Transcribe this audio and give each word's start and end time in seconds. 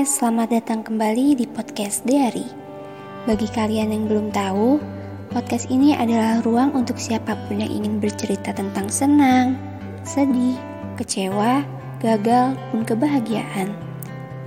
Selamat 0.00 0.48
datang 0.48 0.80
kembali 0.80 1.36
di 1.36 1.44
podcast 1.44 2.08
Diary. 2.08 2.48
Bagi 3.28 3.44
kalian 3.52 3.92
yang 3.92 4.08
belum 4.08 4.32
tahu, 4.32 4.80
podcast 5.28 5.68
ini 5.68 5.92
adalah 5.92 6.40
ruang 6.40 6.72
untuk 6.72 6.96
siapa 6.96 7.36
pun 7.44 7.60
yang 7.60 7.68
ingin 7.68 8.00
bercerita 8.00 8.56
tentang 8.56 8.88
senang, 8.88 9.60
sedih, 10.00 10.56
kecewa, 10.96 11.60
gagal, 12.00 12.56
pun 12.72 12.80
kebahagiaan. 12.80 13.76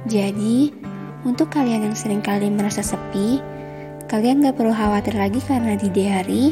Jadi, 0.10 0.74
untuk 1.22 1.54
kalian 1.54 1.86
yang 1.86 1.94
sering 1.94 2.26
kali 2.26 2.50
merasa 2.50 2.82
sepi, 2.82 3.38
kalian 4.10 4.42
gak 4.42 4.58
perlu 4.58 4.74
khawatir 4.74 5.14
lagi 5.14 5.38
karena 5.46 5.78
di 5.78 5.86
Diary, 5.94 6.46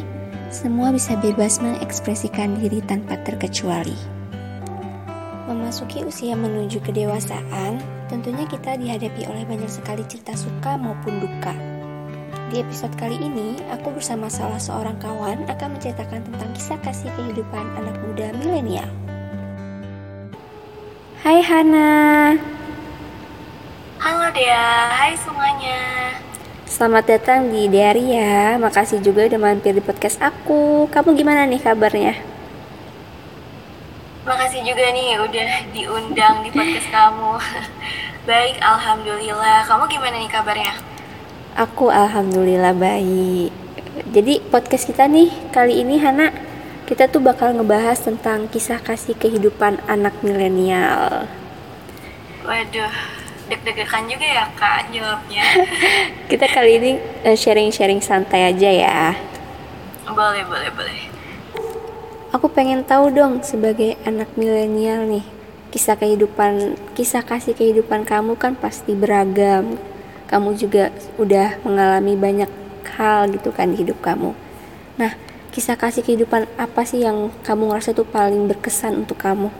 semua 0.54 0.94
bisa 0.94 1.18
bebas 1.18 1.58
mengekspresikan 1.58 2.54
diri 2.62 2.78
tanpa 2.86 3.18
terkecuali. 3.26 4.21
Memasuki 5.42 6.06
usia 6.06 6.38
menuju 6.38 6.78
kedewasaan, 6.86 7.82
tentunya 8.06 8.46
kita 8.46 8.78
dihadapi 8.78 9.26
oleh 9.26 9.42
banyak 9.42 9.66
sekali 9.66 10.06
cerita 10.06 10.38
suka 10.38 10.78
maupun 10.78 11.18
duka. 11.18 11.50
Di 12.54 12.62
episode 12.62 12.94
kali 12.94 13.18
ini, 13.18 13.58
aku 13.74 13.90
bersama 13.90 14.30
salah 14.30 14.62
seorang 14.62 14.94
kawan 15.02 15.42
akan 15.50 15.74
menceritakan 15.74 16.22
tentang 16.30 16.50
kisah 16.54 16.78
kasih 16.86 17.10
kehidupan 17.18 17.66
anak 17.74 17.98
muda 18.06 18.30
milenial. 18.38 18.86
Hai 21.26 21.42
Hana. 21.42 22.38
Halo 23.98 24.30
Dea, 24.30 24.94
hai 24.94 25.18
semuanya. 25.18 25.78
Selamat 26.70 27.18
datang 27.18 27.50
di 27.50 27.66
Diary 27.66 28.14
ya. 28.14 28.62
Makasih 28.62 29.02
juga 29.02 29.26
udah 29.26 29.42
mampir 29.42 29.74
di 29.74 29.82
podcast 29.82 30.22
aku. 30.22 30.86
Kamu 30.86 31.18
gimana 31.18 31.50
nih 31.50 31.58
kabarnya? 31.58 32.31
Makasih 34.22 34.62
juga 34.62 34.86
nih 34.94 35.18
udah 35.18 35.50
diundang 35.74 36.46
di 36.46 36.54
podcast 36.54 36.86
kamu. 36.94 37.42
baik, 38.30 38.62
alhamdulillah. 38.62 39.66
Kamu 39.66 39.90
gimana 39.90 40.14
nih 40.22 40.30
kabarnya? 40.30 40.78
Aku 41.58 41.90
alhamdulillah 41.90 42.70
baik. 42.70 43.50
Jadi 44.14 44.38
podcast 44.46 44.86
kita 44.86 45.10
nih 45.10 45.26
kali 45.50 45.82
ini 45.82 45.98
Hana 45.98 46.30
kita 46.86 47.10
tuh 47.10 47.18
bakal 47.18 47.50
ngebahas 47.58 47.98
tentang 47.98 48.46
kisah 48.46 48.78
kasih 48.78 49.18
kehidupan 49.18 49.82
anak 49.90 50.14
milenial. 50.22 51.26
Waduh, 52.46 52.94
deg-degan 53.50 54.06
juga 54.06 54.22
ya 54.22 54.46
kak 54.54 54.86
jawabnya. 54.94 55.66
kita 56.30 56.46
kali 56.46 56.78
ini 56.78 56.90
eh, 57.26 57.34
sharing-sharing 57.34 57.98
santai 57.98 58.54
aja 58.54 58.70
ya. 58.70 59.02
Boleh, 60.06 60.46
boleh, 60.46 60.70
boleh. 60.78 61.21
Aku 62.32 62.48
pengen 62.48 62.80
tahu 62.80 63.12
dong 63.12 63.44
sebagai 63.44 63.92
anak 64.08 64.40
milenial 64.40 65.04
nih, 65.04 65.20
kisah 65.68 66.00
kehidupan, 66.00 66.80
kisah 66.96 67.20
kasih 67.20 67.52
kehidupan 67.52 68.08
kamu 68.08 68.40
kan 68.40 68.56
pasti 68.56 68.96
beragam. 68.96 69.76
Kamu 70.32 70.56
juga 70.56 70.88
udah 71.20 71.60
mengalami 71.60 72.16
banyak 72.16 72.48
hal 72.96 73.28
gitu 73.36 73.52
kan 73.52 73.76
di 73.76 73.84
hidup 73.84 74.00
kamu. 74.00 74.32
Nah, 74.96 75.12
kisah 75.52 75.76
kasih 75.76 76.00
kehidupan 76.00 76.48
apa 76.56 76.88
sih 76.88 77.04
yang 77.04 77.28
kamu 77.44 77.68
ngerasa 77.68 77.92
tuh 77.92 78.08
paling 78.08 78.48
berkesan 78.48 79.04
untuk 79.04 79.20
kamu? 79.20 79.52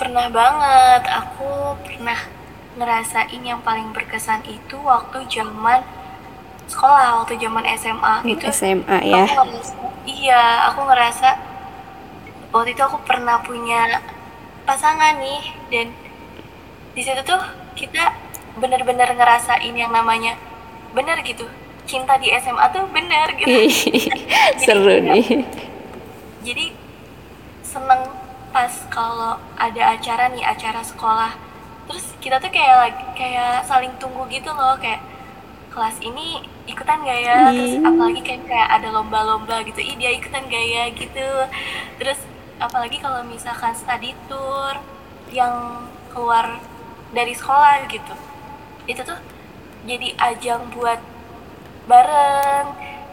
Pernah 0.00 0.32
banget, 0.32 1.02
aku 1.12 1.76
pernah 1.84 2.16
ngerasain 2.80 3.44
yang 3.44 3.60
paling 3.60 3.92
berkesan 3.92 4.40
itu 4.48 4.80
waktu 4.80 5.28
zaman 5.28 5.84
sekolah 6.70 7.22
waktu 7.22 7.38
zaman 7.40 7.64
SMA 7.78 8.14
hmm, 8.22 8.32
itu 8.32 8.44
SMA 8.52 8.98
ya 9.02 9.24
aku 9.26 9.44
ngerasa, 9.48 9.74
iya 10.06 10.42
aku 10.70 10.80
ngerasa 10.86 11.28
waktu 12.52 12.70
itu 12.76 12.82
aku 12.84 12.98
pernah 13.08 13.40
punya 13.40 14.02
pasangan 14.68 15.18
nih 15.18 15.42
dan 15.72 15.86
di 16.92 17.00
situ 17.00 17.20
tuh 17.24 17.40
kita 17.72 18.12
bener-bener 18.60 19.08
ngerasain 19.16 19.72
yang 19.72 19.92
namanya 19.92 20.36
bener 20.92 21.20
gitu. 21.24 21.48
Cinta 21.88 22.20
di 22.20 22.30
SMA 22.36 22.68
tuh 22.70 22.84
bener 22.92 23.32
gitu. 23.40 23.48
Seru 24.62 24.86
jadi, 24.86 25.00
nih. 25.08 25.24
Jadi 26.44 26.66
seneng 27.64 28.12
pas 28.52 28.72
kalau 28.92 29.40
ada 29.56 29.82
acara 29.96 30.28
nih 30.30 30.44
acara 30.44 30.84
sekolah. 30.84 31.32
Terus 31.88 32.04
kita 32.20 32.38
tuh 32.38 32.52
kayak 32.52 33.16
kayak 33.16 33.64
saling 33.64 33.90
tunggu 33.96 34.28
gitu 34.28 34.52
loh 34.52 34.76
kayak 34.78 35.00
kelas 35.72 35.96
ini 36.04 36.44
ikutan 36.68 37.00
gak 37.02 37.20
ya? 37.24 37.48
Terus 37.50 37.80
apalagi 37.80 38.20
kayak 38.20 38.44
kayak 38.44 38.68
ada 38.68 38.88
lomba-lomba 38.92 39.64
gitu 39.64 39.80
ih 39.80 39.96
dia 39.96 40.12
ikutan 40.12 40.44
gak 40.46 40.66
ya? 40.68 40.84
Gitu. 40.92 41.28
Terus 41.96 42.20
apalagi 42.60 43.00
kalau 43.00 43.24
misalkan 43.24 43.72
study 43.72 44.12
tour 44.28 44.76
yang 45.32 45.88
keluar 46.12 46.60
dari 47.16 47.32
sekolah 47.32 47.88
gitu 47.88 48.12
itu 48.84 49.00
tuh 49.00 49.18
jadi 49.88 50.14
ajang 50.20 50.70
buat 50.76 51.00
bareng. 51.88 52.66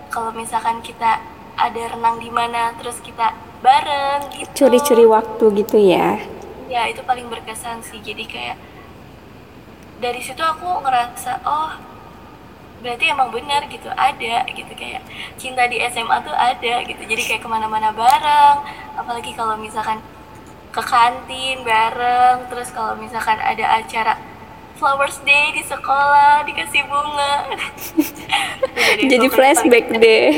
Kalau 0.10 0.34
misalkan 0.34 0.82
kita 0.84 1.22
ada 1.58 1.82
renang 1.96 2.18
di 2.20 2.30
mana 2.34 2.74
terus 2.78 3.00
kita 3.00 3.34
bareng 3.64 4.32
gitu. 4.36 4.66
Curi-curi 4.66 5.06
waktu 5.06 5.46
gitu 5.64 5.78
ya? 5.78 6.20
Ya 6.70 6.86
itu 6.90 7.02
paling 7.06 7.30
berkesan 7.30 7.82
sih. 7.82 8.02
Jadi 8.02 8.26
kayak 8.26 8.58
dari 10.00 10.22
situ 10.24 10.40
aku 10.40 10.86
ngerasa 10.86 11.44
oh 11.44 11.76
berarti 12.80 13.12
emang 13.12 13.30
benar 13.30 13.68
gitu 13.68 13.92
ada 13.92 14.48
gitu 14.48 14.72
kayak 14.76 15.04
cinta 15.36 15.68
di 15.68 15.84
SMA 15.92 16.18
tuh 16.24 16.36
ada 16.36 16.84
gitu. 16.88 17.02
Jadi 17.04 17.22
kayak 17.28 17.42
ke 17.44 17.50
mana-mana 17.52 17.92
bareng 17.92 18.58
apalagi 18.96 19.32
kalau 19.36 19.60
misalkan 19.60 20.00
ke 20.70 20.82
kantin 20.84 21.66
bareng 21.66 22.48
terus 22.48 22.72
kalau 22.72 22.96
misalkan 22.96 23.38
ada 23.42 23.82
acara 23.82 24.14
Flowers 24.80 25.20
Day 25.28 25.52
di 25.52 25.64
sekolah 25.68 26.48
dikasih 26.48 26.88
bunga. 26.88 27.36
Jadi, 28.80 29.12
jadi 29.12 29.28
flashback 29.28 29.86
deh. 30.02 30.34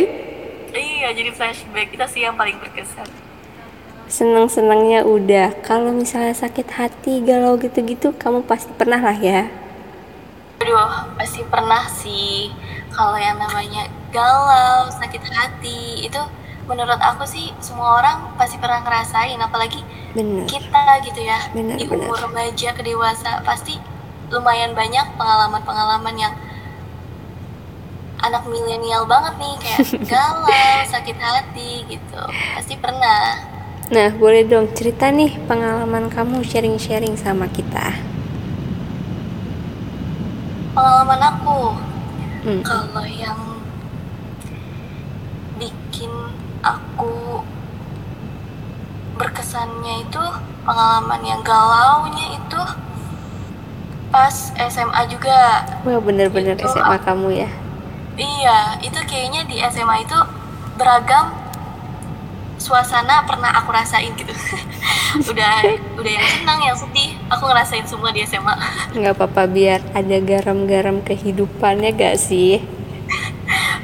Iya 0.73 1.13
jadi 1.13 1.31
flashback. 1.31 1.93
Itu 1.93 2.05
sih 2.09 2.25
yang 2.25 2.35
paling 2.35 2.57
berkesan. 2.57 3.07
Seneng-senengnya 4.11 5.07
udah. 5.07 5.55
Kalau 5.61 5.93
misalnya 5.93 6.35
sakit 6.35 6.67
hati 6.73 7.21
galau 7.21 7.55
gitu-gitu 7.61 8.11
kamu 8.17 8.43
pasti 8.43 8.73
pernah 8.75 8.99
lah 8.99 9.15
ya 9.15 9.60
Aduh, 10.71 11.19
pasti 11.19 11.43
pernah 11.51 11.83
sih 11.91 12.47
kalau 12.95 13.19
yang 13.19 13.35
namanya 13.35 13.91
galau, 14.07 14.87
sakit 14.87 15.19
hati 15.19 16.07
itu 16.07 16.21
menurut 16.63 16.95
aku 16.95 17.27
sih 17.27 17.51
semua 17.59 17.99
orang 17.99 18.31
pasti 18.39 18.55
pernah 18.55 18.79
ngerasain 18.79 19.35
apalagi 19.35 19.83
bener. 20.15 20.47
kita 20.47 21.03
gitu 21.03 21.27
ya 21.27 21.51
bener, 21.51 21.75
di 21.75 21.91
umur 21.91 22.15
bener. 22.15 22.23
remaja 22.23 22.71
ke 22.71 22.87
dewasa 22.87 23.43
pasti 23.43 23.75
lumayan 24.31 24.71
banyak 24.71 25.03
pengalaman-pengalaman 25.19 26.15
yang 26.15 26.33
anak 28.23 28.47
milenial 28.47 29.03
banget 29.03 29.43
nih 29.43 29.55
kayak 29.59 29.79
galau, 30.15 30.87
sakit 30.87 31.17
hati 31.19 31.83
gitu. 31.91 32.23
Pasti 32.55 32.79
pernah. 32.79 33.43
Nah, 33.91 34.07
boleh 34.15 34.47
dong 34.47 34.71
cerita 34.71 35.11
nih 35.11 35.35
pengalaman 35.51 36.07
kamu 36.07 36.47
sharing-sharing 36.47 37.19
sama 37.19 37.51
kita 37.51 38.10
pengalaman 40.71 41.21
aku. 41.21 41.61
Hmm. 42.41 42.65
kalau 42.65 43.05
yang 43.05 43.37
bikin 45.61 46.09
aku 46.65 47.45
berkesannya 49.13 50.09
itu 50.09 50.23
pengalaman 50.65 51.21
yang 51.21 51.45
galaunya 51.45 52.41
itu 52.41 52.61
pas 54.09 54.33
SMA 54.57 55.05
juga. 55.05 55.69
Wah 55.85 56.01
bener-bener 56.01 56.57
SMA 56.65 56.97
aku, 56.97 57.05
kamu 57.05 57.45
ya? 57.45 57.49
Iya 58.17 58.81
itu 58.81 58.97
kayaknya 59.05 59.45
di 59.45 59.61
SMA 59.69 60.01
itu 60.01 60.17
beragam 60.81 61.37
suasana 62.57 63.21
pernah 63.29 63.53
aku 63.53 63.69
rasain 63.69 64.17
gitu. 64.17 64.33
Udah 65.29 65.61
udah 65.93 66.09
yang 66.09 66.25
senang 66.25 66.59
yang 66.65 66.73
sedih 66.73 67.20
aku 67.31 67.47
ngerasain 67.47 67.87
semua 67.87 68.11
di 68.11 68.27
SMA 68.27 68.53
nggak 68.99 69.15
apa-apa 69.15 69.47
biar 69.47 69.79
ada 69.95 70.17
garam-garam 70.19 70.99
kehidupannya 70.99 71.95
gak 71.95 72.19
sih? 72.19 72.59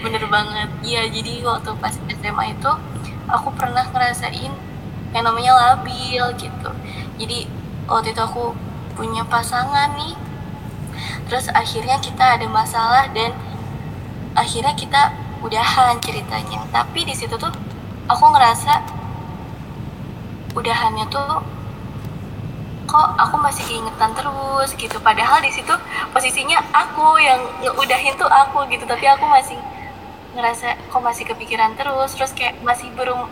Bener 0.03 0.23
banget. 0.27 0.69
Iya 0.83 1.07
jadi 1.09 1.43
waktu 1.47 1.71
pas 1.79 1.95
SMA 1.95 2.43
itu 2.53 2.71
aku 3.27 3.49
pernah 3.55 3.87
ngerasain 3.91 4.51
yang 5.15 5.23
namanya 5.23 5.55
labil 5.55 6.23
gitu. 6.35 6.69
Jadi 7.17 7.47
waktu 7.87 8.11
itu 8.11 8.21
aku 8.21 8.53
punya 8.95 9.23
pasangan 9.27 9.95
nih. 9.95 10.15
Terus 11.27 11.51
akhirnya 11.51 11.99
kita 11.99 12.39
ada 12.39 12.47
masalah 12.47 13.07
dan 13.11 13.35
akhirnya 14.35 14.75
kita 14.75 15.11
udahan 15.43 15.99
ceritanya. 15.99 16.63
Tapi 16.71 17.03
di 17.03 17.13
situ 17.15 17.35
tuh 17.35 17.51
aku 18.07 18.25
ngerasa 18.31 18.73
udahannya 20.55 21.05
tuh 21.11 21.56
kok 22.87 23.07
aku 23.19 23.35
masih 23.37 23.67
keingetan 23.67 24.15
terus 24.15 24.71
gitu. 24.79 24.97
Padahal 25.03 25.43
di 25.43 25.51
situ 25.51 25.75
posisinya 26.15 26.57
aku 26.71 27.19
yang 27.19 27.43
ngeudahin 27.59 28.15
tuh 28.15 28.25
aku 28.31 28.63
gitu. 28.71 28.87
Tapi 28.87 29.05
aku 29.05 29.27
masih 29.27 29.59
ngerasa 30.33 30.79
kok 30.87 31.03
masih 31.03 31.27
kepikiran 31.27 31.75
terus. 31.75 32.15
Terus 32.15 32.31
kayak 32.31 32.57
masih 32.63 32.87
belum 32.95 33.27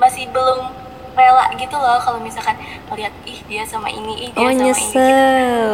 masih 0.00 0.26
belum 0.32 0.72
rela 1.12 1.52
gitu 1.60 1.76
loh 1.76 2.00
kalau 2.00 2.16
misalkan 2.24 2.56
melihat 2.88 3.12
ih 3.28 3.36
dia 3.44 3.68
sama 3.68 3.92
ini 3.92 4.26
ih 4.26 4.30
dia 4.32 4.48
oh 4.48 4.50
sama 4.50 4.64
nyesel. 4.64 5.72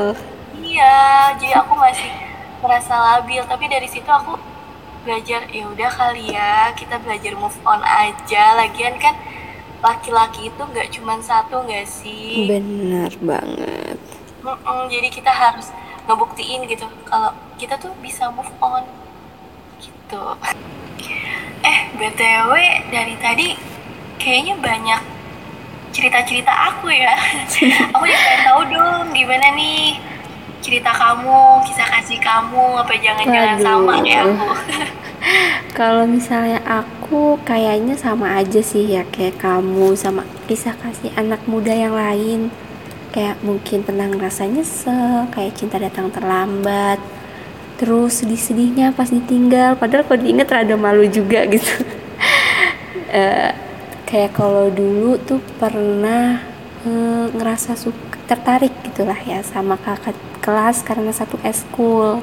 Ini 0.58 0.66
iya 0.74 1.30
jadi 1.38 1.62
aku 1.62 1.78
masih 1.78 2.10
merasa 2.58 2.94
labil. 2.98 3.46
Tapi 3.46 3.64
dari 3.70 3.86
situ 3.86 4.10
aku 4.10 4.34
belajar 5.06 5.46
ya 5.54 5.64
udah 5.70 5.90
kali 5.94 6.34
ya 6.34 6.74
kita 6.74 6.98
belajar 6.98 7.38
move 7.38 7.54
on 7.62 7.78
aja. 7.86 8.58
Lagian 8.58 8.98
kan 8.98 9.14
laki-laki 9.78 10.50
itu 10.50 10.62
nggak 10.62 10.88
cuma 10.90 11.18
satu 11.22 11.62
nggak 11.62 11.86
sih? 11.86 12.50
Benar 12.50 13.12
banget. 13.22 13.98
Mm-mm, 14.42 14.90
jadi 14.90 15.08
kita 15.10 15.30
harus 15.30 15.70
ngebuktiin 16.08 16.64
gitu 16.66 16.88
kalau 17.04 17.36
kita 17.60 17.76
tuh 17.76 17.92
bisa 18.02 18.32
move 18.32 18.50
on 18.58 18.82
gitu. 19.78 20.24
Eh 21.62 21.78
btw 21.94 22.52
dari 22.90 23.14
tadi 23.20 23.48
kayaknya 24.18 24.58
banyak 24.58 25.02
cerita-cerita 25.94 26.50
aku 26.74 26.90
ya. 26.90 27.14
Aku 27.94 28.04
juga 28.06 28.18
pengen 28.18 28.40
tahu 28.46 28.60
dong 28.70 29.06
gimana 29.14 29.46
nih 29.54 29.98
cerita 30.58 30.90
kamu 30.90 31.62
kisah 31.70 31.86
kasih 31.86 32.18
kamu 32.18 32.82
apa 32.82 32.92
jangan-jangan 32.98 33.58
sama 33.62 33.94
kayak 34.02 34.26
aku? 34.26 34.48
Kalau 35.70 36.04
misalnya 36.06 36.58
aku 36.66 36.97
kayaknya 37.44 37.96
sama 37.96 38.36
aja 38.36 38.60
sih 38.60 38.84
ya 38.84 39.04
kayak 39.08 39.40
kamu 39.40 39.96
sama 39.96 40.28
kisah 40.44 40.76
kasih 40.76 41.08
anak 41.16 41.40
muda 41.48 41.72
yang 41.72 41.96
lain. 41.96 42.52
Kayak 43.08 43.40
mungkin 43.40 43.80
pernah 43.82 44.04
ngerasa 44.12 44.44
nyesel, 44.44 45.32
kayak 45.32 45.56
cinta 45.56 45.80
datang 45.80 46.12
terlambat. 46.12 47.00
Terus 47.80 48.20
sedih-sedihnya 48.20 48.92
pas 48.92 49.08
ditinggal, 49.08 49.80
padahal 49.80 50.04
kalau 50.04 50.20
diinget 50.20 50.52
rada 50.52 50.76
malu 50.76 51.08
juga 51.08 51.44
gitu. 51.48 51.72
Eh, 53.08 53.52
kayak 54.04 54.36
kalau 54.36 54.68
dulu 54.68 55.16
tuh 55.16 55.40
pernah 55.56 56.44
eh, 56.84 57.26
ngerasa 57.32 57.72
suka 57.72 58.08
tertarik 58.28 58.76
gitulah 58.84 59.16
ya 59.24 59.40
sama 59.40 59.80
kakak 59.80 60.12
kelas 60.44 60.84
karena 60.84 61.08
satu 61.16 61.40
eskul 61.40 62.20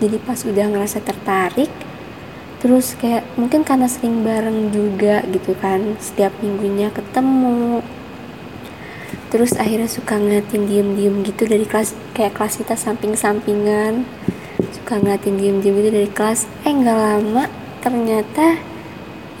jadi 0.00 0.16
pas 0.24 0.40
udah 0.40 0.64
ngerasa 0.72 1.04
tertarik 1.04 1.68
terus 2.62 2.94
kayak 2.94 3.26
mungkin 3.34 3.66
karena 3.66 3.90
sering 3.90 4.22
bareng 4.22 4.70
juga 4.70 5.26
gitu 5.26 5.58
kan 5.58 5.98
setiap 5.98 6.30
minggunya 6.38 6.94
ketemu. 6.94 7.82
Terus 9.34 9.58
akhirnya 9.58 9.90
suka 9.90 10.14
ngeliatin 10.14 10.70
diem-diem 10.70 11.26
gitu 11.26 11.42
dari 11.50 11.66
kelas 11.66 11.98
kayak 12.14 12.38
kelas 12.38 12.62
kita 12.62 12.78
samping-sampingan. 12.78 14.06
Suka 14.78 15.02
ngeliatin 15.02 15.42
diem-diem 15.42 15.74
gitu 15.74 15.90
dari 15.90 16.10
kelas 16.14 16.46
eh 16.62 16.70
nggak 16.70 16.98
lama 17.02 17.50
ternyata 17.82 18.62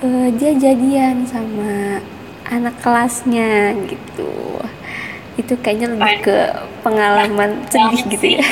eh, 0.02 0.28
dia 0.34 0.50
jadian 0.58 1.22
sama 1.22 2.02
anak 2.50 2.74
kelasnya 2.82 3.78
gitu. 3.86 4.58
Itu 5.38 5.54
kayaknya 5.62 5.94
lebih 5.94 6.26
ke 6.26 6.36
pengalaman 6.82 7.70
sedih 7.70 8.02
gitu 8.10 8.26
ya. 8.34 8.42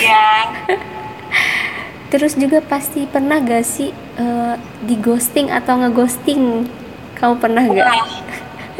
Terus 2.10 2.34
juga 2.34 2.58
pasti 2.58 3.06
pernah 3.06 3.38
gak 3.38 3.62
sih 3.62 3.94
eh, 4.20 4.54
di 4.84 4.94
ghosting 5.00 5.48
atau 5.48 5.80
ngeghosting? 5.80 6.68
Kamu 7.16 7.36
pernah 7.36 7.64
gak? 7.64 7.88
Wah. 7.88 8.08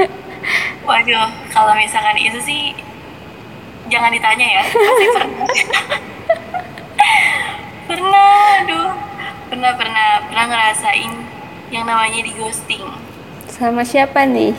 Waduh, 0.89 1.29
kalau 1.49 1.73
misalkan 1.75 2.17
itu 2.17 2.41
sih 2.41 2.63
jangan 3.89 4.13
ditanya 4.13 4.47
ya. 4.61 4.63
Pasti 4.65 5.07
pernah. 5.17 5.47
pernah, 7.89 8.33
aduh. 8.61 8.91
Pernah, 9.51 9.75
pernah, 9.75 10.09
pernah 10.31 10.45
ngerasain 10.47 11.11
yang 11.75 11.83
namanya 11.83 12.23
di 12.23 12.31
ghosting. 12.39 12.87
Sama 13.51 13.83
siapa 13.83 14.23
nih? 14.23 14.55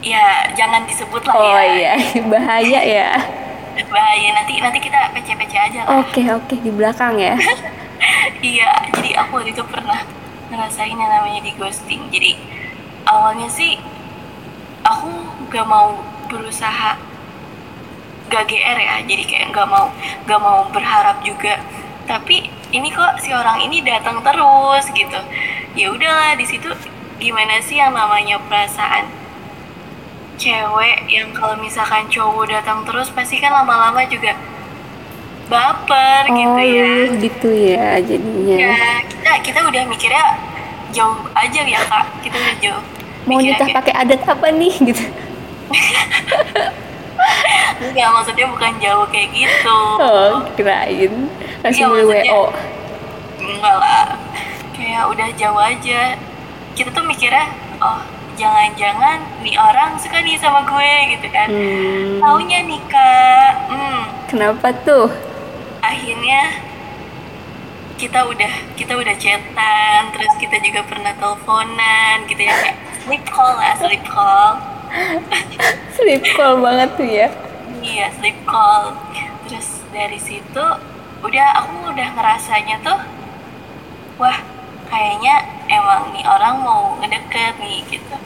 Ya, 0.00 0.48
jangan 0.52 0.84
disebut 0.84 1.24
lah 1.24 1.36
Oh 1.36 1.56
ya. 1.56 1.96
iya, 1.96 2.20
bahaya 2.24 2.80
ya. 2.80 3.08
Bahaya 3.88 4.28
nanti 4.36 4.60
nanti 4.60 4.80
kita 4.80 5.12
pece-pece 5.12 5.56
aja 5.56 5.80
lah. 5.84 6.04
Oke 6.04 6.24
oke 6.28 6.56
di 6.56 6.72
belakang 6.72 7.16
ya. 7.16 7.36
Iya, 8.44 8.70
jadi 8.92 9.10
aku 9.24 9.40
waktu 9.40 9.56
itu 9.56 9.64
pernah 9.64 10.04
ngerasain 10.52 10.94
yang 10.94 11.10
namanya 11.10 11.40
di 11.44 11.52
ghosting. 11.56 12.08
Jadi 12.12 12.36
awalnya 13.08 13.48
sih 13.48 13.80
aku 14.84 15.10
gak 15.48 15.66
mau 15.68 16.00
berusaha 16.28 17.00
gak 18.28 18.44
GR 18.48 18.78
ya, 18.80 19.00
jadi 19.04 19.22
kayak 19.24 19.46
gak 19.52 19.68
mau 19.68 19.88
gak 20.28 20.40
mau 20.40 20.68
berharap 20.72 21.24
juga. 21.24 21.60
Tapi 22.04 22.52
ini 22.74 22.92
kok 22.92 23.22
si 23.24 23.32
orang 23.32 23.64
ini 23.64 23.80
datang 23.80 24.20
terus 24.20 24.84
gitu. 24.92 25.20
Ya 25.74 25.88
udahlah 25.90 26.36
di 26.36 26.44
situ 26.44 26.68
gimana 27.16 27.62
sih 27.64 27.80
yang 27.80 27.96
namanya 27.96 28.36
perasaan 28.44 29.08
cewek 30.34 31.06
yang 31.06 31.30
kalau 31.30 31.54
misalkan 31.62 32.10
cowok 32.10 32.50
datang 32.50 32.82
terus 32.82 33.08
pasti 33.14 33.38
kan 33.38 33.54
lama-lama 33.54 34.02
juga 34.10 34.34
baper 35.44 36.22
gitu 36.26 36.48
oh 36.48 36.60
ya. 36.60 36.92
gitu 37.20 37.48
ya 37.52 37.88
jadinya. 38.00 38.56
Ya, 38.56 38.74
kita 39.04 39.30
kita 39.44 39.58
udah 39.64 39.82
mikirnya 39.86 40.26
jauh 40.90 41.18
aja 41.32 41.60
ya 41.60 41.80
kak. 41.84 42.06
Kita 42.24 42.36
udah 42.36 42.56
jauh. 42.60 42.82
Mau 43.24 43.40
nikah 43.40 43.68
pakai 43.72 43.92
adat 43.94 44.20
apa 44.24 44.46
nih 44.50 44.74
gitu? 44.82 45.04
Enggak, 47.74 48.08
maksudnya 48.12 48.46
bukan 48.48 48.72
jauh 48.80 49.06
kayak 49.10 49.28
gitu. 49.32 49.76
Oh 50.00 50.40
kirain 50.54 51.12
langsung 51.60 51.92
Iya, 51.92 52.04
maksudnya- 52.04 52.26
WO. 52.30 52.42
Enggak 53.40 53.76
lah. 53.76 54.06
Kayak 54.74 55.04
udah 55.10 55.28
jauh 55.36 55.60
aja. 55.60 56.00
Kita 56.74 56.88
tuh 56.90 57.04
mikirnya, 57.06 57.46
oh 57.78 58.00
jangan-jangan 58.34 59.22
nih 59.40 59.54
orang 59.54 59.94
suka 59.96 60.18
nih 60.20 60.34
sama 60.36 60.66
gue 60.66 60.92
gitu 61.14 61.26
kan. 61.30 61.46
Hmm, 61.46 62.18
Taunya 62.18 62.58
nih 62.66 62.82
kak, 62.90 63.52
hmm, 63.70 64.02
kenapa 64.26 64.74
tuh? 64.82 65.06
Akhirnya 65.94 66.42
kita 67.94 68.26
udah 68.26 68.54
kita 68.74 68.98
udah 68.98 69.14
chatan, 69.14 70.00
terus 70.10 70.32
kita 70.42 70.58
juga 70.58 70.82
pernah 70.82 71.14
teleponan 71.14 72.26
gitu 72.26 72.42
ya 72.42 72.54
kayak 72.58 72.78
sleep 73.06 73.24
call 73.30 73.54
lah, 73.54 73.78
sleep 73.78 74.02
call. 74.02 74.58
Sleep 75.94 76.22
call 76.34 76.58
banget 76.62 76.90
tuh 76.94 77.06
ya. 77.06 77.28
Iya, 77.82 78.06
sleep 78.18 78.38
call. 78.46 78.94
Terus 79.46 79.82
dari 79.94 80.18
situ 80.18 80.64
udah 81.22 81.46
aku 81.62 81.94
udah 81.94 82.08
ngerasanya 82.14 82.82
tuh 82.82 82.98
wah, 84.18 84.38
kayaknya 84.90 85.46
emang 85.66 86.14
nih 86.14 86.26
orang 86.26 86.62
mau 86.62 86.94
ngedeket 87.02 87.58
nih 87.62 87.82
gitu. 87.90 88.16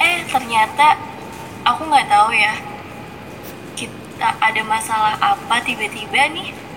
Eh, 0.00 0.24
ternyata 0.28 0.96
aku 1.64 1.88
nggak 1.88 2.08
tahu 2.08 2.32
ya. 2.36 2.54
Kita 3.76 4.36
ada 4.40 4.62
masalah 4.64 5.16
apa 5.20 5.56
tiba-tiba 5.64 6.28
nih 6.36 6.69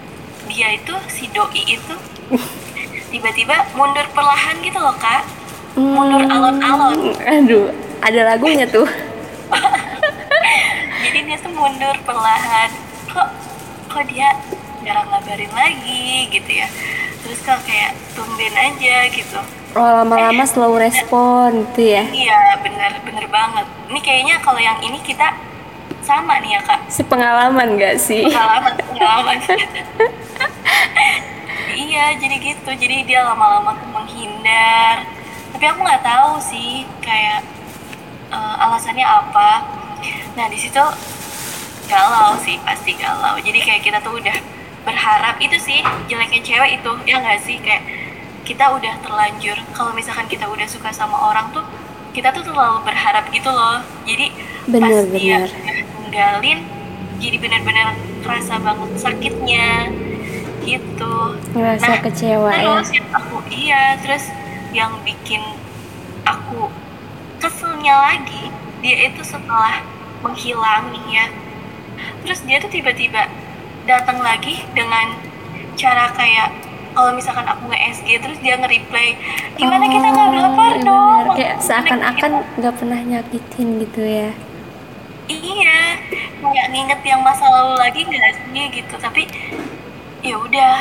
dia 0.45 0.73
itu 0.73 0.93
si 1.07 1.27
doi 1.29 1.63
itu 1.65 1.95
tiba-tiba 3.09 3.69
mundur 3.73 4.05
perlahan 4.09 4.57
gitu 4.59 4.75
loh, 4.75 4.95
Kak. 4.95 5.23
Mundur 5.73 6.23
alon-alon. 6.23 7.13
Hmm, 7.13 7.41
Aduh, 7.41 7.69
ada 7.99 8.21
lagunya 8.27 8.65
tuh. 8.65 8.85
jadi 11.03 11.19
dia 11.23 11.37
tuh 11.37 11.51
mundur 11.51 11.93
perlahan 12.01 12.69
kok 13.05 13.29
kok 13.87 14.03
dia 14.07 14.33
jarang 14.81 15.05
ngabarin 15.05 15.51
lagi 15.51 16.25
gitu 16.27 16.51
ya 16.53 16.67
terus 17.21 17.39
kok 17.39 17.59
kayak 17.63 17.93
tumben 18.13 18.49
aja 18.51 18.95
gitu 19.09 19.39
Oh 19.73 19.81
lama-lama 19.81 20.41
slow 20.43 20.73
respon 20.73 21.65
gitu 21.67 21.81
ya. 21.91 22.03
iya 22.07 22.39
bener 22.61 22.93
bener 23.03 23.25
banget 23.27 23.65
ini 23.89 23.99
kayaknya 23.99 24.35
kalau 24.39 24.57
yang 24.57 24.77
ini 24.79 24.97
kita 25.01 25.33
sama 26.01 26.37
nih 26.39 26.57
ya 26.57 26.61
kak 26.61 26.79
Sepengalaman 26.87 27.77
gak 27.77 27.95
sih? 27.97 28.25
pengalaman 28.25 28.73
pengalaman 28.89 29.37
iya 31.83 32.05
jadi 32.15 32.35
gitu. 32.39 32.69
Jadi 32.73 32.95
dia 33.09 33.21
lama-lama 33.27 33.75
tuh 33.79 33.89
menghindar. 33.91 35.03
Tapi 35.53 35.63
aku 35.69 35.79
nggak 35.83 36.03
tahu 36.03 36.31
sih 36.41 36.87
kayak 37.03 37.43
eh, 38.31 38.55
alasannya 38.63 39.05
apa. 39.05 39.51
Nah 40.37 40.45
di 40.49 40.57
situ 40.57 40.83
galau 41.91 42.39
sih 42.41 42.57
pasti 42.63 42.91
galau. 42.97 43.35
Jadi 43.39 43.59
kayak 43.61 43.81
kita 43.83 43.97
tuh 44.05 44.17
udah 44.19 44.37
berharap 44.87 45.35
itu 45.39 45.55
sih 45.59 45.79
jeleknya 46.11 46.41
cewek 46.43 46.71
itu 46.81 46.91
ya 47.09 47.15
nggak 47.21 47.39
sih? 47.43 47.57
Kayak 47.59 47.83
kita 48.43 48.65
udah 48.75 48.93
terlanjur 49.03 49.57
kalau 49.71 49.91
misalkan 49.95 50.27
kita 50.27 50.45
udah 50.47 50.67
suka 50.67 50.91
sama 50.91 51.15
orang 51.31 51.47
tuh 51.55 51.63
kita 52.13 52.29
tuh 52.35 52.43
terlalu 52.45 52.83
berharap 52.87 53.25
gitu 53.31 53.49
loh. 53.51 53.79
Jadi 54.07 54.25
pas 54.79 54.89
Bener, 54.89 55.03
dia 55.11 55.43
bener. 55.43 55.49
udah 55.51 55.75
ninggalin 55.99 56.59
jadi 57.23 57.37
benar-benar 57.39 57.87
kerasa 58.23 58.59
banget 58.59 58.89
sakitnya 58.99 59.87
gitu. 60.63 61.13
Ngerasa 61.51 61.85
Nah, 61.85 61.99
kecewa 62.01 62.49
ya. 62.49 62.63
terus 62.79 62.89
yang 62.91 63.07
aku 63.11 63.35
iya 63.49 63.83
terus 63.99 64.23
yang 64.71 64.91
bikin 65.03 65.41
aku 66.23 66.71
keselnya 67.37 67.95
lagi 67.99 68.47
dia 68.79 69.07
itu 69.07 69.21
setelah 69.21 69.83
menghilang 70.19 70.89
nih 70.89 71.05
ya 71.13 71.25
terus 72.23 72.39
dia 72.41 72.57
tuh 72.57 72.71
tiba-tiba 72.71 73.27
datang 73.83 74.17
lagi 74.17 74.63
dengan 74.71 75.11
cara 75.75 76.07
kayak 76.09 76.55
kalau 76.93 77.11
misalkan 77.11 77.43
aku 77.43 77.67
nge 77.67 77.79
SG 77.99 78.09
terus 78.17 78.39
dia 78.39 78.55
nge-reply 78.55 79.17
gimana 79.53 79.83
kita 79.85 80.07
nggak 80.07 80.29
berapa 80.31 80.63
iya 80.63 80.79
dong? 80.79 81.25
kayak 81.35 81.55
seakan-akan 81.59 82.31
nggak 82.55 82.73
pernah 82.77 82.99
nyakitin 83.01 83.67
gitu 83.81 84.01
ya? 84.01 84.31
Iya 85.25 85.79
kayak 86.39 86.65
nginget 86.69 87.01
yang 87.03 87.21
masa 87.21 87.47
lalu 87.47 87.75
lagi 87.77 88.01
nggak 88.03 88.31
sih 88.37 88.63
gitu. 88.69 88.95
Tapi 88.97 89.23
ya 90.23 90.35
udah 90.35 90.75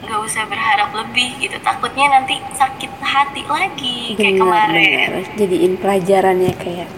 nggak 0.00 0.20
usah 0.24 0.48
berharap 0.48 0.90
lebih 0.90 1.36
gitu 1.38 1.60
takutnya 1.60 2.08
nanti 2.10 2.40
sakit 2.50 2.88
hati 2.98 3.44
lagi 3.44 4.16
kayak 4.16 4.40
benar 4.40 4.40
kemarin 4.40 5.10
jadiin 5.36 5.74
pelajarannya 5.76 6.54
kayak 6.56 6.88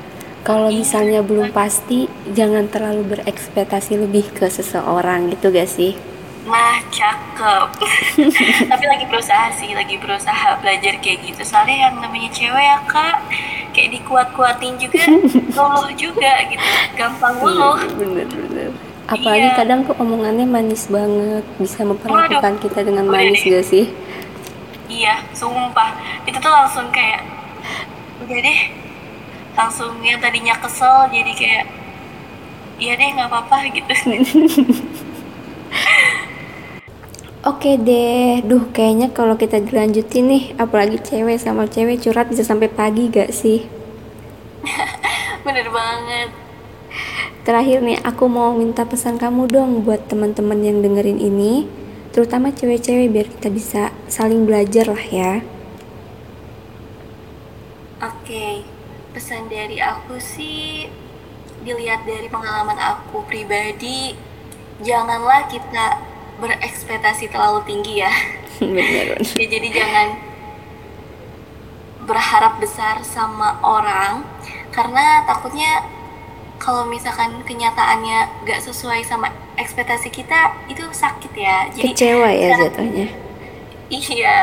kalau 0.42 0.70
Iya. 0.70 0.78
misalnya 0.78 1.20
belum 1.20 1.50
pasti 1.50 2.06
jangan 2.30 2.66
terlalu 2.66 3.14
berekspektasi 3.14 3.98
lebih 3.98 4.30
ke 4.30 4.46
seseorang 4.46 5.28
gitu 5.28 5.50
gak 5.50 5.68
sih 5.68 5.94
Nah, 6.42 6.82
cakep. 6.90 7.86
Tapi 8.74 8.84
lagi 8.90 9.06
berusaha 9.06 9.54
sih, 9.54 9.78
lagi 9.78 9.94
berusaha 9.94 10.58
belajar 10.58 10.98
kayak 10.98 11.22
gitu. 11.22 11.46
Soalnya 11.46 11.86
yang 11.86 12.02
namanya 12.02 12.34
cewek 12.34 12.58
ya 12.58 12.82
kak, 12.82 13.22
kayak 13.70 13.94
dikuat-kuatin 13.94 14.74
juga, 14.74 15.06
luluh 15.54 15.94
juga 15.94 16.42
gitu. 16.50 16.66
Gampang 16.98 17.38
luluh. 17.38 17.78
bener 17.94 18.26
bener 18.26 18.74
apalagi 19.04 19.48
Iya. 19.48 19.56
kadang 19.56 19.80
tuh 19.82 19.94
omongannya 19.96 20.46
manis 20.46 20.86
banget 20.86 21.44
bisa 21.56 21.82
memperlakukan 21.82 22.54
Waduh. 22.54 22.62
kita 22.62 22.80
dengan 22.82 23.06
Udah 23.06 23.14
manis 23.18 23.42
deh. 23.42 23.50
gak 23.50 23.66
sih 23.66 23.86
Iya, 24.92 25.24
sumpah. 25.32 25.88
Itu 26.28 26.36
tuh 26.36 26.52
langsung 26.52 26.92
kayak, 26.92 27.24
udah 28.20 28.38
deh. 28.38 28.60
Langsung 29.56 29.96
yang 30.04 30.20
tadinya 30.20 30.52
kesel 30.60 31.08
jadi 31.08 31.32
kayak, 31.32 31.64
iya 32.76 32.92
deh 32.94 33.08
nggak 33.10 33.24
apa-apa 33.24 33.72
gitu. 33.72 33.88
Oke 37.42 37.74
deh, 37.74 38.44
duh 38.44 38.68
kayaknya 38.70 39.10
kalau 39.10 39.34
kita 39.34 39.58
dilanjutin 39.58 40.28
nih, 40.28 40.44
apalagi 40.54 41.00
cewek 41.00 41.40
sama 41.40 41.66
cewek 41.66 41.98
curhat 41.98 42.28
bisa 42.28 42.44
sampai 42.44 42.68
pagi 42.70 43.08
gak 43.08 43.32
sih? 43.32 43.66
Bener 45.46 45.66
banget. 45.72 46.30
Terakhir 47.42 47.82
nih, 47.82 47.98
aku 48.06 48.30
mau 48.30 48.54
minta 48.54 48.86
pesan 48.86 49.18
kamu 49.18 49.50
dong 49.50 49.70
buat 49.82 50.06
teman-teman 50.06 50.62
yang 50.62 50.78
dengerin 50.78 51.18
ini, 51.18 51.66
terutama 52.14 52.54
cewek-cewek 52.54 53.10
biar 53.10 53.26
kita 53.26 53.50
bisa 53.50 53.82
saling 54.06 54.46
belajar 54.46 54.86
lah 54.86 55.02
ya. 55.10 55.42
Oke, 57.98 58.62
pesan 59.10 59.50
dari 59.50 59.82
aku 59.82 60.22
sih 60.22 60.86
dilihat 61.66 62.06
dari 62.06 62.30
pengalaman 62.30 62.78
aku 62.78 63.26
pribadi, 63.26 64.14
janganlah 64.78 65.50
kita 65.50 65.98
berekspektasi 66.38 67.26
terlalu 67.26 67.66
tinggi 67.66 68.06
ya. 68.06 68.14
Bener. 68.62 69.18
Ya, 69.18 69.46
jadi 69.50 69.68
jangan 69.82 70.08
berharap 72.06 72.62
besar 72.62 73.02
sama 73.02 73.58
orang 73.66 74.22
karena 74.70 75.26
takutnya 75.26 76.01
kalau 76.62 76.86
misalkan 76.86 77.42
kenyataannya 77.42 78.46
gak 78.46 78.60
sesuai 78.62 79.02
sama 79.02 79.26
ekspektasi 79.58 80.14
kita 80.14 80.54
itu 80.70 80.86
sakit 80.94 81.32
ya. 81.34 81.66
Jadi 81.74 81.90
Kecewa 81.90 82.30
ya 82.30 82.54
sekarang- 82.54 82.62
jatuhnya. 82.70 83.06
Iya, 83.92 84.36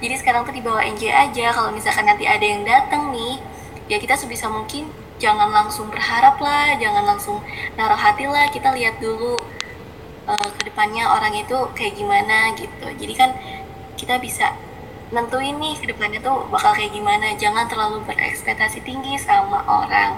jadi 0.00 0.14
sekarang 0.16 0.48
tuh 0.48 0.54
dibawa 0.54 0.80
NJ 0.80 1.12
aja. 1.12 1.52
Kalau 1.52 1.68
misalkan 1.74 2.08
nanti 2.08 2.24
ada 2.24 2.40
yang 2.40 2.64
datang 2.64 3.12
nih, 3.12 3.36
ya 3.84 4.00
kita 4.00 4.16
sebisa 4.16 4.48
mungkin 4.48 4.88
jangan 5.20 5.52
langsung 5.52 5.92
berharap 5.92 6.40
lah, 6.40 6.72
jangan 6.80 7.04
langsung 7.04 7.42
naruh 7.76 7.98
hati 7.98 8.24
lah. 8.24 8.48
Kita 8.48 8.72
lihat 8.72 9.02
dulu 9.02 9.36
eh, 10.24 10.48
ke 10.56 10.62
depannya 10.72 11.04
orang 11.04 11.36
itu 11.36 11.58
kayak 11.76 12.00
gimana 12.00 12.56
gitu. 12.56 12.86
Jadi 12.96 13.12
kan 13.12 13.36
kita 14.00 14.16
bisa 14.16 14.56
nentuin 15.12 15.60
nih 15.60 15.76
ke 15.76 15.92
depannya 15.92 16.24
tuh 16.24 16.48
bakal 16.48 16.72
kayak 16.72 16.96
gimana. 16.96 17.36
Jangan 17.36 17.68
terlalu 17.68 18.00
berekspektasi 18.08 18.80
tinggi 18.88 19.20
sama 19.20 19.60
orang. 19.68 20.16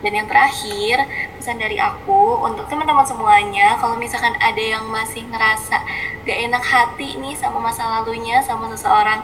Dan 0.00 0.16
yang 0.16 0.28
terakhir, 0.28 1.04
pesan 1.36 1.60
dari 1.60 1.76
aku 1.76 2.40
untuk 2.40 2.64
teman-teman 2.72 3.04
semuanya, 3.04 3.76
kalau 3.76 4.00
misalkan 4.00 4.32
ada 4.40 4.60
yang 4.60 4.88
masih 4.88 5.28
ngerasa 5.28 5.76
gak 6.24 6.38
enak 6.48 6.64
hati 6.64 7.20
nih 7.20 7.36
sama 7.36 7.60
masa 7.60 7.84
lalunya, 7.84 8.40
sama 8.40 8.72
seseorang 8.72 9.20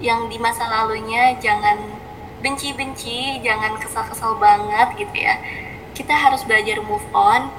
yang 0.00 0.32
di 0.32 0.40
masa 0.40 0.64
lalunya, 0.64 1.36
jangan 1.36 1.76
benci-benci, 2.40 3.44
jangan 3.44 3.76
kesal-kesal 3.76 4.40
banget 4.40 4.96
gitu 4.96 5.16
ya. 5.20 5.36
Kita 5.92 6.16
harus 6.16 6.48
belajar 6.48 6.80
move 6.80 7.04
on, 7.12 7.52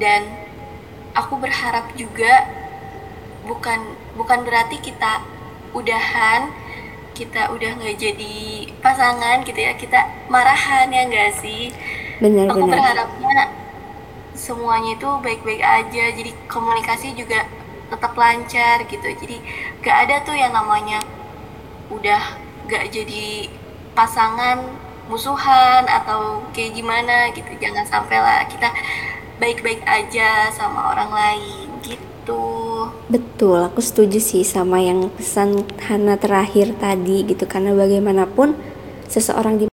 dan 0.00 0.24
aku 1.12 1.36
berharap 1.36 1.92
juga 1.92 2.48
bukan 3.44 3.92
bukan 4.16 4.40
berarti 4.48 4.80
kita 4.80 5.20
udahan 5.76 6.48
kita 7.20 7.52
udah 7.52 7.76
nggak 7.76 8.00
jadi 8.00 8.36
pasangan 8.80 9.44
gitu 9.44 9.60
ya 9.60 9.76
kita 9.76 10.08
marahan 10.32 10.88
ya 10.88 11.04
nggak 11.04 11.36
sih? 11.36 11.68
Aku 11.68 12.24
Bener-bener. 12.24 12.80
berharapnya 12.80 13.52
semuanya 14.32 14.96
itu 14.96 15.10
baik-baik 15.20 15.60
aja 15.60 16.04
jadi 16.16 16.32
komunikasi 16.48 17.12
juga 17.12 17.44
tetap 17.92 18.16
lancar 18.16 18.88
gitu. 18.88 19.04
Jadi 19.04 19.36
gak 19.84 19.96
ada 20.08 20.16
tuh 20.24 20.32
yang 20.32 20.56
namanya 20.56 21.04
udah 21.92 22.40
gak 22.70 22.88
jadi 22.88 23.52
pasangan 23.92 24.64
musuhan 25.10 25.84
atau 25.84 26.40
kayak 26.56 26.72
gimana 26.72 27.28
gitu. 27.36 27.52
Jangan 27.60 27.84
sampai 27.84 28.16
lah 28.16 28.48
kita 28.48 28.72
baik-baik 29.36 29.84
aja 29.84 30.48
sama 30.52 30.96
orang 30.96 31.10
lain 31.12 31.68
gitu 31.84 32.59
Betul, 33.10 33.66
aku 33.66 33.82
setuju 33.82 34.22
sih 34.22 34.46
sama 34.46 34.78
yang 34.78 35.10
pesan 35.10 35.66
Hana 35.82 36.14
terakhir 36.14 36.78
tadi 36.78 37.26
gitu. 37.26 37.42
Karena 37.42 37.74
bagaimanapun 37.74 38.54
seseorang 39.10 39.58
di 39.58 39.69